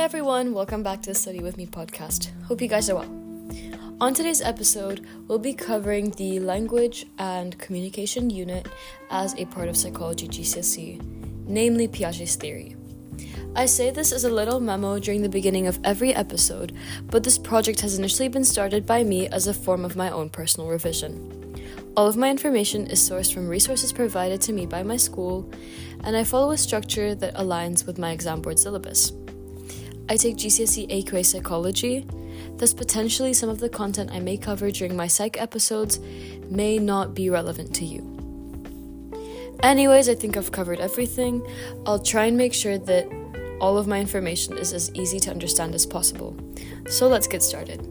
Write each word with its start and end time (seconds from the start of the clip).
Everyone, 0.00 0.54
welcome 0.54 0.82
back 0.82 1.02
to 1.02 1.10
the 1.10 1.14
Study 1.14 1.40
With 1.40 1.58
Me 1.58 1.66
podcast. 1.66 2.30
Hope 2.44 2.62
you 2.62 2.68
guys 2.68 2.88
are 2.88 2.96
well. 2.96 3.10
On 4.00 4.14
today's 4.14 4.40
episode, 4.40 5.06
we'll 5.28 5.38
be 5.38 5.52
covering 5.52 6.10
the 6.12 6.40
language 6.40 7.04
and 7.18 7.56
communication 7.58 8.30
unit 8.30 8.66
as 9.10 9.34
a 9.34 9.44
part 9.44 9.68
of 9.68 9.76
psychology 9.76 10.26
GCSE, 10.26 11.02
namely 11.46 11.86
Piaget's 11.86 12.34
theory. 12.36 12.76
I 13.54 13.66
say 13.66 13.90
this 13.90 14.10
as 14.10 14.24
a 14.24 14.30
little 14.30 14.58
memo 14.58 14.98
during 14.98 15.20
the 15.20 15.28
beginning 15.28 15.66
of 15.66 15.78
every 15.84 16.14
episode, 16.14 16.72
but 17.10 17.22
this 17.22 17.36
project 17.36 17.80
has 17.82 17.98
initially 17.98 18.28
been 18.28 18.44
started 18.44 18.86
by 18.86 19.04
me 19.04 19.28
as 19.28 19.48
a 19.48 19.54
form 19.54 19.84
of 19.84 19.96
my 19.96 20.10
own 20.10 20.30
personal 20.30 20.70
revision. 20.70 21.54
All 21.94 22.06
of 22.08 22.16
my 22.16 22.30
information 22.30 22.86
is 22.86 23.06
sourced 23.06 23.34
from 23.34 23.46
resources 23.46 23.92
provided 23.92 24.40
to 24.40 24.54
me 24.54 24.64
by 24.64 24.82
my 24.82 24.96
school, 24.96 25.48
and 26.04 26.16
I 26.16 26.24
follow 26.24 26.52
a 26.52 26.58
structure 26.58 27.14
that 27.16 27.34
aligns 27.34 27.86
with 27.86 27.98
my 27.98 28.12
exam 28.12 28.40
board 28.40 28.58
syllabus. 28.58 29.12
I 30.10 30.16
take 30.16 30.36
GCSE 30.36 30.90
AQA 30.90 31.24
Psychology, 31.24 32.04
thus, 32.56 32.74
potentially 32.74 33.32
some 33.32 33.48
of 33.48 33.60
the 33.60 33.68
content 33.68 34.10
I 34.12 34.18
may 34.18 34.36
cover 34.36 34.72
during 34.72 34.96
my 34.96 35.06
psych 35.06 35.40
episodes 35.40 36.00
may 36.50 36.78
not 36.80 37.14
be 37.14 37.30
relevant 37.30 37.72
to 37.76 37.84
you. 37.84 38.02
Anyways, 39.62 40.08
I 40.08 40.16
think 40.16 40.36
I've 40.36 40.50
covered 40.50 40.80
everything. 40.80 41.46
I'll 41.86 42.00
try 42.00 42.24
and 42.24 42.36
make 42.36 42.52
sure 42.52 42.76
that 42.76 43.06
all 43.60 43.78
of 43.78 43.86
my 43.86 44.00
information 44.00 44.58
is 44.58 44.72
as 44.72 44.92
easy 44.96 45.20
to 45.20 45.30
understand 45.30 45.76
as 45.76 45.86
possible. 45.86 46.36
So 46.88 47.06
let's 47.06 47.28
get 47.28 47.40
started. 47.40 47.86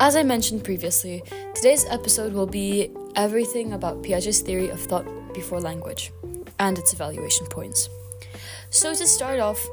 As 0.00 0.16
I 0.16 0.22
mentioned 0.22 0.64
previously, 0.64 1.22
today's 1.54 1.84
episode 1.90 2.32
will 2.32 2.46
be 2.46 2.90
everything 3.14 3.74
about 3.74 4.02
Piaget's 4.02 4.40
theory 4.40 4.70
of 4.70 4.80
thought 4.80 5.04
before 5.34 5.60
language 5.60 6.12
and 6.58 6.78
its 6.78 6.94
evaluation 6.94 7.46
points. 7.48 7.90
So, 8.70 8.92
to 8.92 9.06
start 9.06 9.38
off, 9.38 9.64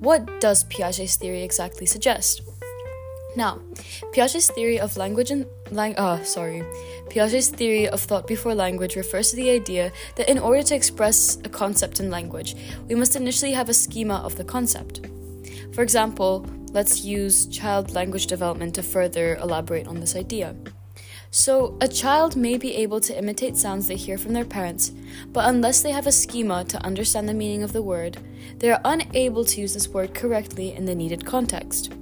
what 0.00 0.40
does 0.40 0.64
Piaget's 0.64 1.16
theory 1.16 1.42
exactly 1.42 1.86
suggest? 1.86 2.42
Now, 3.36 3.60
Piaget's 4.12 4.50
theory 4.50 4.80
of 4.80 4.96
language 4.96 5.30
and 5.30 5.46
lang- 5.70 5.96
uh, 5.96 6.24
sorry, 6.24 6.62
Piaget's 7.10 7.48
theory 7.48 7.86
of 7.88 8.00
thought 8.00 8.26
before 8.26 8.54
language 8.54 8.96
refers 8.96 9.30
to 9.30 9.36
the 9.36 9.50
idea 9.50 9.92
that 10.16 10.30
in 10.30 10.38
order 10.38 10.62
to 10.62 10.74
express 10.74 11.38
a 11.44 11.48
concept 11.48 12.00
in 12.00 12.10
language, 12.10 12.56
we 12.88 12.94
must 12.94 13.14
initially 13.14 13.52
have 13.52 13.68
a 13.68 13.74
schema 13.74 14.16
of 14.24 14.36
the 14.36 14.44
concept. 14.44 15.06
For 15.74 15.82
example, 15.82 16.46
let's 16.72 17.04
use 17.04 17.46
child 17.46 17.92
language 17.92 18.26
development 18.26 18.74
to 18.76 18.82
further 18.82 19.36
elaborate 19.36 19.86
on 19.86 20.00
this 20.00 20.16
idea. 20.16 20.56
So, 21.36 21.76
a 21.82 21.86
child 21.86 22.34
may 22.34 22.56
be 22.56 22.74
able 22.76 22.98
to 23.00 23.14
imitate 23.14 23.58
sounds 23.58 23.86
they 23.86 23.96
hear 23.96 24.16
from 24.16 24.32
their 24.32 24.46
parents, 24.46 24.92
but 25.34 25.46
unless 25.46 25.82
they 25.82 25.92
have 25.92 26.06
a 26.06 26.10
schema 26.10 26.64
to 26.64 26.82
understand 26.82 27.28
the 27.28 27.34
meaning 27.34 27.62
of 27.62 27.74
the 27.74 27.82
word, 27.82 28.16
they 28.58 28.70
are 28.70 28.80
unable 28.86 29.44
to 29.44 29.60
use 29.60 29.74
this 29.74 29.86
word 29.86 30.14
correctly 30.14 30.72
in 30.72 30.86
the 30.86 30.94
needed 30.94 31.26
context. 31.26 31.92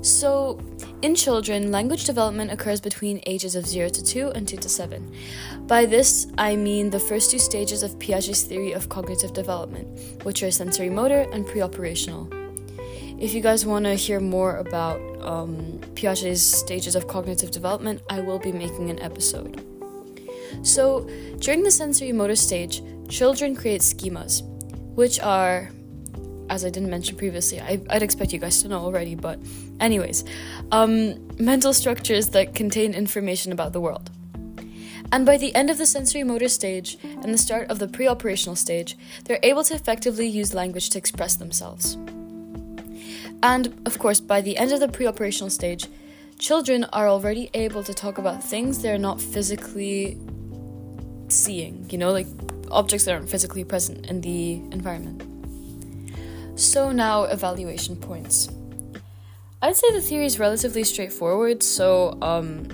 So, 0.00 0.58
in 1.02 1.14
children, 1.14 1.70
language 1.70 2.06
development 2.06 2.50
occurs 2.50 2.80
between 2.80 3.20
ages 3.26 3.56
of 3.56 3.66
0 3.66 3.90
to 3.90 4.02
2 4.02 4.30
and 4.30 4.48
2 4.48 4.56
to 4.56 4.68
7. 4.70 5.14
By 5.66 5.84
this, 5.84 6.26
I 6.38 6.56
mean 6.56 6.88
the 6.88 6.98
first 6.98 7.30
two 7.30 7.38
stages 7.38 7.82
of 7.82 7.98
Piaget's 7.98 8.44
theory 8.44 8.72
of 8.72 8.88
cognitive 8.88 9.34
development, 9.34 10.24
which 10.24 10.42
are 10.42 10.50
sensory 10.50 10.88
motor 10.88 11.26
and 11.30 11.46
pre-operational. 11.46 12.39
If 13.20 13.34
you 13.34 13.42
guys 13.42 13.66
want 13.66 13.84
to 13.84 13.94
hear 13.94 14.18
more 14.18 14.56
about 14.56 14.98
um, 15.20 15.78
Piaget's 15.94 16.40
stages 16.40 16.96
of 16.96 17.06
cognitive 17.06 17.50
development, 17.50 18.00
I 18.08 18.20
will 18.20 18.38
be 18.38 18.50
making 18.50 18.88
an 18.88 18.98
episode. 19.00 19.62
So, 20.62 21.06
during 21.38 21.62
the 21.62 21.70
sensory 21.70 22.12
motor 22.12 22.34
stage, 22.34 22.82
children 23.10 23.54
create 23.54 23.82
schemas, 23.82 24.42
which 24.94 25.20
are 25.20 25.70
as 26.48 26.64
I 26.64 26.70
didn't 26.70 26.90
mention 26.90 27.16
previously, 27.16 27.60
I, 27.60 27.76
would 27.92 28.02
expect 28.02 28.32
you 28.32 28.40
guys 28.40 28.60
to 28.62 28.68
know 28.68 28.80
already, 28.80 29.14
but, 29.14 29.38
anyways, 29.78 30.24
um, 30.72 31.28
mental 31.38 31.72
structures 31.72 32.30
that 32.30 32.56
contain 32.56 32.92
information 32.92 33.52
about 33.52 33.72
the 33.72 33.80
world. 33.80 34.10
And 35.12 35.24
by 35.24 35.36
the 35.36 35.54
end 35.54 35.70
of 35.70 35.78
the 35.78 35.86
sensory 35.86 36.24
motor 36.24 36.48
stage 36.48 36.98
and 37.04 37.32
the 37.32 37.38
start 37.38 37.68
of 37.70 37.78
the 37.78 37.86
pre 37.86 38.08
operational 38.08 38.56
stage, 38.56 38.96
they're 39.26 39.38
able 39.44 39.62
to 39.64 39.74
effectively 39.74 40.26
use 40.26 40.54
language 40.54 40.90
to 40.90 40.98
express 40.98 41.36
themselves. 41.36 41.96
And, 43.42 43.80
of 43.86 43.98
course, 43.98 44.20
by 44.20 44.40
the 44.40 44.56
end 44.56 44.72
of 44.72 44.80
the 44.80 44.88
pre 44.88 45.06
operational 45.06 45.50
stage, 45.50 45.86
children 46.38 46.84
are 46.92 47.08
already 47.08 47.50
able 47.54 47.82
to 47.84 47.94
talk 47.94 48.18
about 48.18 48.42
things 48.42 48.82
they're 48.82 48.98
not 48.98 49.20
physically 49.20 50.18
seeing, 51.28 51.86
you 51.90 51.98
know, 51.98 52.12
like 52.12 52.26
objects 52.70 53.04
that 53.04 53.14
aren't 53.14 53.28
physically 53.28 53.64
present 53.64 54.06
in 54.06 54.20
the 54.20 54.54
environment. 54.72 55.22
So, 56.58 56.92
now 56.92 57.24
evaluation 57.24 57.96
points. 57.96 58.48
I'd 59.62 59.76
say 59.76 59.92
the 59.92 60.00
theory 60.00 60.26
is 60.26 60.38
relatively 60.38 60.84
straightforward, 60.84 61.62
so 61.62 62.18
um, 62.22 62.66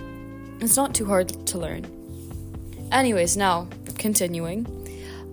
it's 0.60 0.77
not 0.77 0.94
too 0.94 1.04
hard 1.04 1.47
to 1.47 1.59
learn. 1.59 1.84
Anyways, 2.93 3.37
now 3.37 3.69
continuing. 3.98 4.66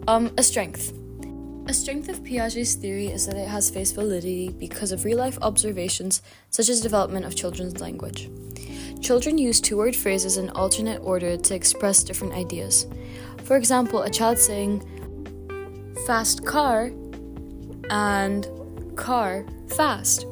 Um, 0.08 0.32
a 0.38 0.44
strength. 0.44 0.94
A 1.66 1.74
strength 1.74 2.10
of 2.10 2.24
Piaget's 2.24 2.74
theory 2.74 3.08
is 3.08 3.26
that 3.26 3.38
it 3.38 3.48
has 3.48 3.70
face 3.70 3.94
validity 3.94 4.50
because 4.50 4.92
of 4.92 5.06
real 5.06 5.18
life 5.18 5.38
observations 5.42 6.22
such 6.50 6.68
as 6.68 6.82
development 6.82 7.26
of 7.26 7.36
children's 7.36 7.80
language. 7.80 8.30
Children 9.02 9.38
use 9.38 9.62
two 9.62 9.78
word 9.78 9.96
phrases 9.96 10.36
in 10.36 10.50
alternate 10.52 11.00
order 11.00 11.38
to 11.38 11.56
express 11.56 12.04
different 12.04 12.34
ideas. 12.34 12.86
For 13.46 13.56
example, 13.56 14.02
a 14.02 14.10
child 14.10 14.40
saying, 14.40 14.84
fast 16.06 16.46
car 16.46 16.92
and 17.90 18.48
car 18.98 19.46
fast. 19.68 20.28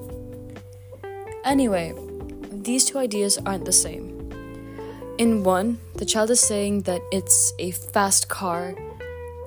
Anyway, 1.46 1.94
these 2.52 2.84
two 2.84 2.98
ideas 2.98 3.38
aren't 3.46 3.66
the 3.66 3.72
same. 3.72 4.09
In 5.18 5.44
one, 5.44 5.80
the 5.96 6.06
child 6.06 6.30
is 6.30 6.42
saying 6.42 6.81
that 6.84 7.02
it's 7.12 7.53
a 7.58 7.72
fast 7.72 8.28
car, 8.28 8.75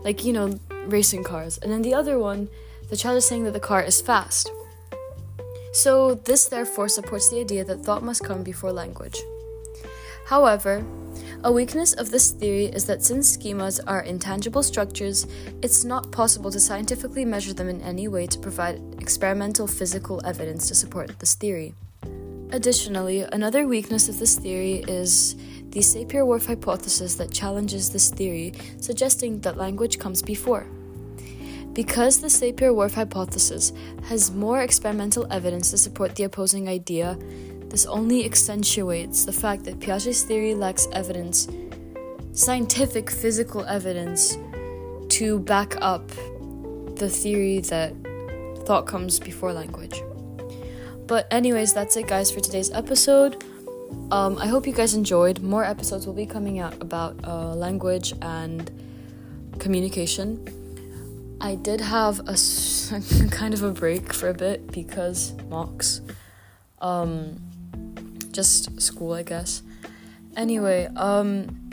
like, 0.02 0.24
you 0.24 0.32
know, 0.32 0.58
racing 0.86 1.24
cars. 1.24 1.58
And 1.58 1.72
in 1.72 1.82
the 1.82 1.94
other 1.94 2.18
one, 2.18 2.48
the 2.90 2.96
child 2.96 3.16
is 3.16 3.24
saying 3.24 3.44
that 3.44 3.52
the 3.52 3.60
car 3.60 3.82
is 3.82 4.00
fast. 4.00 4.50
So, 5.72 6.14
this 6.14 6.46
therefore 6.46 6.88
supports 6.88 7.30
the 7.30 7.40
idea 7.40 7.64
that 7.64 7.80
thought 7.80 8.04
must 8.04 8.22
come 8.22 8.42
before 8.42 8.72
language. 8.72 9.20
However, 10.26 10.84
a 11.42 11.52
weakness 11.52 11.92
of 11.92 12.10
this 12.10 12.30
theory 12.30 12.66
is 12.66 12.86
that 12.86 13.02
since 13.02 13.36
schemas 13.36 13.80
are 13.86 14.00
intangible 14.00 14.62
structures, 14.62 15.26
it's 15.62 15.84
not 15.84 16.10
possible 16.10 16.50
to 16.50 16.60
scientifically 16.60 17.24
measure 17.24 17.52
them 17.52 17.68
in 17.68 17.82
any 17.82 18.08
way 18.08 18.26
to 18.28 18.38
provide 18.38 18.80
experimental 18.98 19.66
physical 19.66 20.22
evidence 20.24 20.68
to 20.68 20.74
support 20.74 21.18
this 21.18 21.34
theory. 21.34 21.74
Additionally, 22.54 23.22
another 23.32 23.66
weakness 23.66 24.08
of 24.08 24.20
this 24.20 24.38
theory 24.38 24.84
is 24.86 25.34
the 25.70 25.80
Sapir 25.80 26.24
Whorf 26.24 26.46
hypothesis 26.46 27.16
that 27.16 27.32
challenges 27.32 27.90
this 27.90 28.10
theory, 28.10 28.52
suggesting 28.80 29.40
that 29.40 29.56
language 29.56 29.98
comes 29.98 30.22
before. 30.22 30.64
Because 31.72 32.20
the 32.20 32.28
Sapir 32.28 32.72
Whorf 32.72 32.94
hypothesis 32.94 33.72
has 34.04 34.30
more 34.30 34.62
experimental 34.62 35.26
evidence 35.32 35.72
to 35.72 35.78
support 35.78 36.14
the 36.14 36.22
opposing 36.22 36.68
idea, 36.68 37.18
this 37.70 37.86
only 37.86 38.24
accentuates 38.24 39.24
the 39.24 39.32
fact 39.32 39.64
that 39.64 39.80
Piaget's 39.80 40.22
theory 40.22 40.54
lacks 40.54 40.86
evidence, 40.92 41.48
scientific 42.34 43.10
physical 43.10 43.64
evidence, 43.64 44.38
to 45.08 45.40
back 45.40 45.74
up 45.80 46.08
the 46.94 47.10
theory 47.10 47.58
that 47.58 47.92
thought 48.64 48.86
comes 48.86 49.18
before 49.18 49.52
language. 49.52 50.00
But, 51.06 51.26
anyways, 51.32 51.72
that's 51.72 51.96
it, 51.96 52.06
guys, 52.06 52.30
for 52.30 52.40
today's 52.40 52.70
episode. 52.70 53.44
Um, 54.10 54.38
I 54.38 54.46
hope 54.46 54.66
you 54.66 54.72
guys 54.72 54.94
enjoyed. 54.94 55.40
More 55.40 55.64
episodes 55.64 56.06
will 56.06 56.14
be 56.14 56.26
coming 56.26 56.58
out 56.58 56.80
about 56.80 57.16
uh, 57.24 57.54
language 57.54 58.14
and 58.22 58.70
communication. 59.58 60.42
I 61.40 61.56
did 61.56 61.80
have 61.80 62.20
a 62.20 62.36
kind 63.30 63.54
of 63.54 63.62
a 63.62 63.70
break 63.70 64.12
for 64.12 64.28
a 64.28 64.34
bit 64.34 64.70
because 64.70 65.34
mocks. 65.48 66.00
Um, 66.80 67.36
just 68.30 68.80
school, 68.80 69.12
I 69.12 69.22
guess. 69.22 69.62
Anyway, 70.36 70.88
um, 70.96 71.70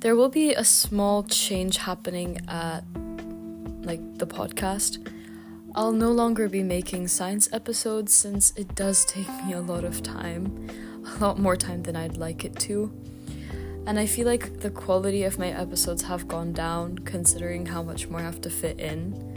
there 0.00 0.14
will 0.14 0.28
be 0.28 0.54
a 0.54 0.64
small 0.64 1.22
change 1.24 1.78
happening 1.78 2.40
at 2.48 2.84
like 3.82 4.18
the 4.18 4.26
podcast. 4.26 4.98
I'll 5.76 5.92
no 5.92 6.10
longer 6.10 6.48
be 6.48 6.62
making 6.62 7.08
science 7.08 7.50
episodes 7.52 8.14
since 8.14 8.50
it 8.56 8.74
does 8.74 9.04
take 9.04 9.28
me 9.44 9.52
a 9.52 9.60
lot 9.60 9.84
of 9.84 10.02
time, 10.02 10.70
a 11.06 11.18
lot 11.18 11.38
more 11.38 11.54
time 11.54 11.82
than 11.82 11.94
I'd 11.94 12.16
like 12.16 12.46
it 12.46 12.58
to. 12.60 12.90
And 13.86 13.98
I 13.98 14.06
feel 14.06 14.26
like 14.26 14.60
the 14.60 14.70
quality 14.70 15.24
of 15.24 15.38
my 15.38 15.48
episodes 15.48 16.00
have 16.04 16.26
gone 16.26 16.54
down 16.54 17.00
considering 17.00 17.66
how 17.66 17.82
much 17.82 18.08
more 18.08 18.20
I 18.20 18.22
have 18.22 18.40
to 18.40 18.50
fit 18.50 18.80
in. 18.80 19.36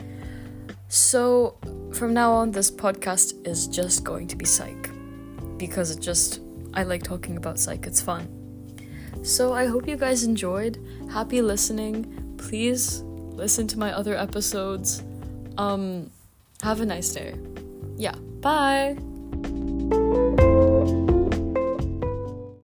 So, 0.87 1.57
from 1.91 2.13
now 2.13 2.31
on, 2.31 2.51
this 2.51 2.71
podcast 2.71 3.45
is 3.45 3.67
just 3.67 4.05
going 4.05 4.29
to 4.29 4.37
be 4.37 4.45
psych 4.45 4.91
because 5.57 5.91
it 5.91 5.99
just 5.99 6.39
I 6.73 6.83
like 6.83 7.03
talking 7.03 7.35
about 7.35 7.59
psych, 7.59 7.85
it's 7.85 7.99
fun. 7.99 8.29
So 9.23 9.51
I 9.51 9.65
hope 9.65 9.89
you 9.89 9.97
guys 9.97 10.23
enjoyed. 10.23 10.79
Happy 11.11 11.41
listening. 11.41 12.35
Please 12.37 13.01
listen 13.03 13.67
to 13.67 13.77
my 13.77 13.91
other 13.91 14.15
episodes. 14.15 15.03
Um 15.57 16.11
have 16.61 16.81
a 16.81 16.85
nice 16.85 17.09
day. 17.09 17.33
yeah, 17.97 18.15
bye. 18.41 18.97